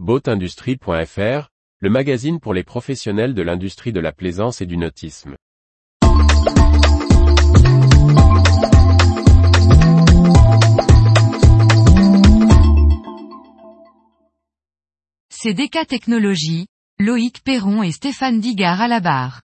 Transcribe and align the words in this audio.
Boatindustrie.fr, 0.00 1.50
le 1.78 1.88
magazine 1.88 2.40
pour 2.40 2.52
les 2.52 2.64
professionnels 2.64 3.32
de 3.32 3.42
l'industrie 3.42 3.92
de 3.92 4.00
la 4.00 4.10
plaisance 4.10 4.60
et 4.60 4.66
du 4.66 4.76
nautisme. 4.76 5.36
CDK 15.30 15.86
Technologies, 15.86 16.66
Loïc 16.98 17.44
Perron 17.44 17.84
et 17.84 17.92
Stéphane 17.92 18.40
Digard 18.40 18.80
à 18.80 18.88
la 18.88 18.98
barre. 18.98 19.42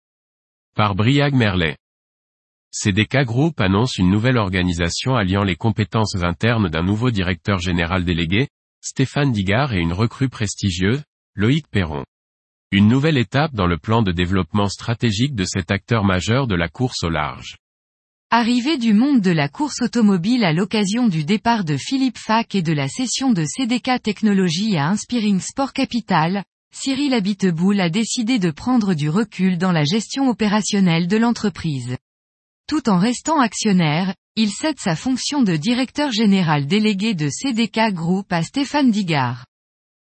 Par 0.74 0.96
Briag 0.96 1.32
Merlet. 1.32 1.76
CDK 2.72 3.24
Group 3.24 3.60
annonce 3.60 3.98
une 3.98 4.10
nouvelle 4.10 4.36
organisation 4.36 5.14
alliant 5.14 5.44
les 5.44 5.54
compétences 5.54 6.16
internes 6.16 6.68
d'un 6.68 6.82
nouveau 6.82 7.12
directeur 7.12 7.60
général 7.60 8.04
délégué, 8.04 8.48
Stéphane 8.82 9.30
Digard 9.30 9.74
et 9.74 9.80
une 9.80 9.92
recrue 9.92 10.30
prestigieuse, 10.30 11.02
Loïc 11.34 11.68
Perron. 11.68 12.02
Une 12.72 12.88
nouvelle 12.88 13.18
étape 13.18 13.52
dans 13.52 13.66
le 13.66 13.76
plan 13.76 14.00
de 14.02 14.10
développement 14.10 14.68
stratégique 14.68 15.34
de 15.34 15.44
cet 15.44 15.70
acteur 15.70 16.02
majeur 16.02 16.46
de 16.46 16.54
la 16.54 16.68
course 16.68 17.02
au 17.02 17.10
large. 17.10 17.58
Arrivé 18.30 18.78
du 18.78 18.94
monde 18.94 19.20
de 19.20 19.32
la 19.32 19.50
course 19.50 19.82
automobile 19.82 20.44
à 20.44 20.54
l'occasion 20.54 21.08
du 21.08 21.24
départ 21.24 21.64
de 21.64 21.76
Philippe 21.76 22.16
Fac 22.16 22.54
et 22.54 22.62
de 22.62 22.72
la 22.72 22.88
cession 22.88 23.32
de 23.32 23.44
CDK 23.44 24.00
Technologies 24.02 24.78
à 24.78 24.88
Inspiring 24.88 25.40
Sport 25.40 25.74
Capital, 25.74 26.42
Cyril 26.74 27.12
Abiteboul 27.12 27.80
a 27.80 27.90
décidé 27.90 28.38
de 28.38 28.50
prendre 28.50 28.94
du 28.94 29.10
recul 29.10 29.58
dans 29.58 29.72
la 29.72 29.84
gestion 29.84 30.28
opérationnelle 30.28 31.06
de 31.06 31.18
l'entreprise. 31.18 31.98
Tout 32.66 32.88
en 32.88 32.98
restant 32.98 33.40
actionnaire, 33.40 34.14
il 34.42 34.50
cède 34.50 34.80
sa 34.80 34.96
fonction 34.96 35.42
de 35.42 35.54
directeur 35.54 36.12
général 36.12 36.66
délégué 36.66 37.12
de 37.12 37.28
CDK 37.28 37.92
Group 37.92 38.32
à 38.32 38.42
Stéphane 38.42 38.90
Digard. 38.90 39.44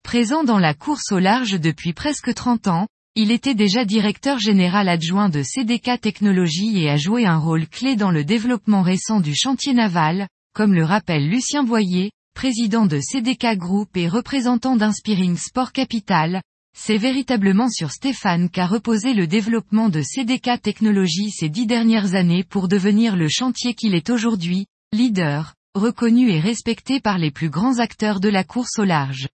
Présent 0.02 0.44
dans 0.44 0.58
la 0.58 0.74
course 0.74 1.12
au 1.12 1.18
large 1.18 1.58
depuis 1.58 1.94
presque 1.94 2.34
30 2.34 2.66
ans, 2.68 2.88
il 3.14 3.30
était 3.30 3.54
déjà 3.54 3.86
directeur 3.86 4.38
général 4.38 4.90
adjoint 4.90 5.30
de 5.30 5.42
CDK 5.42 5.98
Technologies 6.02 6.78
et 6.78 6.90
a 6.90 6.98
joué 6.98 7.24
un 7.24 7.38
rôle 7.38 7.66
clé 7.68 7.96
dans 7.96 8.10
le 8.10 8.22
développement 8.22 8.82
récent 8.82 9.20
du 9.20 9.34
chantier 9.34 9.72
naval, 9.72 10.28
comme 10.54 10.74
le 10.74 10.84
rappelle 10.84 11.26
Lucien 11.26 11.64
Boyer, 11.64 12.10
président 12.34 12.84
de 12.84 13.00
CDK 13.00 13.56
Group 13.56 13.96
et 13.96 14.08
représentant 14.08 14.76
d'Inspiring 14.76 15.38
Sport 15.38 15.72
Capital, 15.72 16.42
c'est 16.80 16.96
véritablement 16.96 17.68
sur 17.68 17.90
Stéphane 17.90 18.48
qu'a 18.48 18.66
reposé 18.66 19.12
le 19.12 19.26
développement 19.26 19.88
de 19.88 20.00
CDK 20.00 20.62
Technologies 20.62 21.32
ces 21.32 21.48
dix 21.48 21.66
dernières 21.66 22.14
années 22.14 22.44
pour 22.44 22.68
devenir 22.68 23.16
le 23.16 23.28
chantier 23.28 23.74
qu'il 23.74 23.96
est 23.96 24.10
aujourd'hui, 24.10 24.66
leader, 24.92 25.54
reconnu 25.74 26.30
et 26.30 26.38
respecté 26.38 27.00
par 27.00 27.18
les 27.18 27.32
plus 27.32 27.50
grands 27.50 27.80
acteurs 27.80 28.20
de 28.20 28.28
la 28.28 28.44
course 28.44 28.78
au 28.78 28.84
large. 28.84 29.28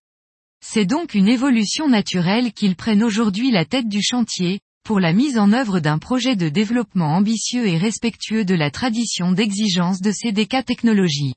C'est 0.65 0.85
donc 0.85 1.13
une 1.13 1.29
évolution 1.29 1.87
naturelle 1.87 2.51
qu'il 2.51 2.75
prenne 2.75 3.03
aujourd'hui 3.03 3.51
la 3.51 3.63
tête 3.63 3.87
du 3.87 4.01
chantier, 4.01 4.59
pour 4.83 4.99
la 4.99 5.13
mise 5.13 5.37
en 5.37 5.53
œuvre 5.53 5.79
d'un 5.79 5.99
projet 5.99 6.35
de 6.35 6.49
développement 6.49 7.15
ambitieux 7.15 7.67
et 7.67 7.77
respectueux 7.77 8.43
de 8.43 8.55
la 8.55 8.71
tradition 8.71 9.31
d'exigence 9.31 10.01
de 10.01 10.11
CDK 10.11 10.65
Technologies. 10.65 11.35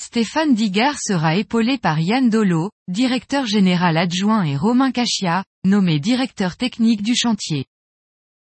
Stéphane 0.00 0.54
Digard 0.54 0.98
sera 1.00 1.36
épaulé 1.36 1.78
par 1.78 2.00
Yann 2.00 2.28
Dolo, 2.28 2.70
directeur 2.88 3.46
général 3.46 3.96
adjoint 3.96 4.44
et 4.44 4.56
Romain 4.56 4.90
Cachia, 4.90 5.44
nommé 5.64 6.00
directeur 6.00 6.56
technique 6.56 7.02
du 7.02 7.14
chantier. 7.14 7.66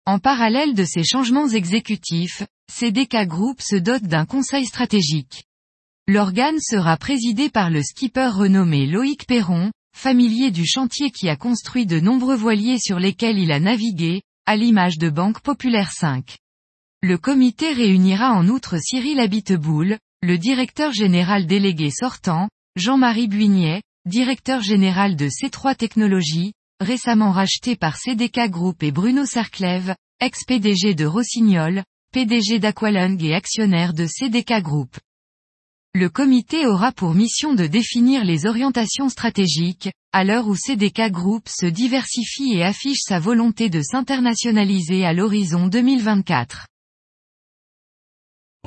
En 0.06 0.20
parallèle 0.20 0.74
de 0.74 0.84
ces 0.86 1.04
changements 1.04 1.48
exécutifs, 1.48 2.44
CDK 2.72 3.28
Group 3.28 3.62
se 3.62 3.76
dote 3.76 4.04
d'un 4.04 4.26
conseil 4.26 4.66
stratégique. 4.66 5.46
L'organe 6.08 6.60
sera 6.60 6.98
présidé 6.98 7.50
par 7.50 7.70
le 7.70 7.84
skipper 7.84 8.30
renommé 8.34 8.86
Loïc 8.86 9.26
Perron, 9.28 9.72
familier 9.96 10.52
du 10.52 10.66
chantier 10.66 11.12
qui 11.12 11.30
a 11.30 11.36
construit 11.36 11.86
de 11.86 12.00
nombreux 12.00 12.36
voiliers 12.36 12.80
sur 12.80 13.00
lesquels 13.00 13.38
il 13.38 13.52
a 13.52 13.60
navigué, 13.60 14.24
à 14.46 14.56
l'image 14.56 14.98
de 14.98 15.10
Banque 15.10 15.42
Populaire 15.42 15.92
5. 15.92 16.38
Le 17.02 17.18
comité 17.18 17.72
réunira 17.72 18.34
en 18.34 18.48
outre 18.48 18.78
Cyril 18.80 19.20
Abiteboul, 19.20 19.98
le 20.22 20.38
directeur 20.38 20.92
général 20.92 21.48
délégué 21.48 21.90
sortant, 21.92 22.50
Jean-Marie 22.76 23.28
Buignet, 23.28 23.82
directeur 24.06 24.62
général 24.62 25.16
de 25.16 25.28
C3 25.28 25.76
Technologies, 25.76 26.54
récemment 26.80 27.32
racheté 27.32 27.76
par 27.76 27.98
CDK 27.98 28.50
Group 28.50 28.84
et 28.84 28.92
Bruno 28.92 29.26
Serclève, 29.26 29.96
ex-PDG 30.20 30.94
de 30.94 31.06
Rossignol, 31.06 31.84
PDG 32.14 32.60
d'Aqualung 32.60 33.20
et 33.24 33.34
actionnaire 33.34 33.94
de 33.94 34.06
CDK 34.06 34.62
Group. 34.62 34.98
Le 35.96 36.10
comité 36.10 36.68
aura 36.68 36.92
pour 36.92 37.16
mission 37.16 37.56
de 37.56 37.66
définir 37.66 38.24
les 38.24 38.46
orientations 38.46 39.10
stratégiques, 39.10 39.90
à 40.12 40.24
l'heure 40.24 40.48
où 40.48 40.56
CDK 40.56 41.10
Group 41.12 41.48
se 41.48 41.66
diversifie 41.66 42.54
et 42.54 42.64
affiche 42.64 43.02
sa 43.02 43.20
volonté 43.20 43.70
de 43.70 43.82
s'internationaliser 43.82 45.06
à 45.06 45.14
l'horizon 45.14 45.68
2024. 45.68 46.68